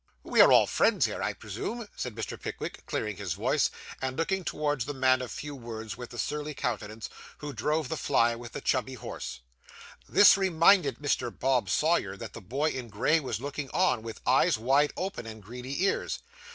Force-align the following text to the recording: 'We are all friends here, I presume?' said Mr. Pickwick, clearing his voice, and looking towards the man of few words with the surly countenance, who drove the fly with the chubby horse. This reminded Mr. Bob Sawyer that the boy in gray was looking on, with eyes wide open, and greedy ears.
'We 0.23 0.41
are 0.41 0.51
all 0.51 0.65
friends 0.65 1.05
here, 1.05 1.21
I 1.21 1.33
presume?' 1.33 1.87
said 1.95 2.15
Mr. 2.15 2.41
Pickwick, 2.41 2.87
clearing 2.87 3.17
his 3.17 3.33
voice, 3.33 3.69
and 4.01 4.17
looking 4.17 4.43
towards 4.43 4.85
the 4.85 4.95
man 4.95 5.21
of 5.21 5.29
few 5.31 5.53
words 5.55 5.95
with 5.95 6.09
the 6.09 6.17
surly 6.17 6.55
countenance, 6.55 7.07
who 7.37 7.53
drove 7.53 7.87
the 7.87 7.95
fly 7.97 8.33
with 8.33 8.53
the 8.53 8.61
chubby 8.61 8.95
horse. 8.95 9.41
This 10.09 10.37
reminded 10.37 10.97
Mr. 10.97 11.29
Bob 11.29 11.69
Sawyer 11.69 12.17
that 12.17 12.33
the 12.33 12.41
boy 12.41 12.71
in 12.71 12.87
gray 12.89 13.19
was 13.19 13.39
looking 13.39 13.69
on, 13.75 14.01
with 14.01 14.21
eyes 14.25 14.57
wide 14.57 14.91
open, 14.97 15.27
and 15.27 15.43
greedy 15.43 15.83
ears. 15.85 16.17